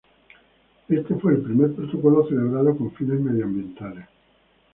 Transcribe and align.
Este 0.89 1.13
fue 1.13 1.33
el 1.35 1.43
primer 1.43 1.73
protocolo 1.75 2.25
celebrado 2.27 2.75
con 2.75 2.91
fines 2.95 3.19
medioambientales. 3.19 4.07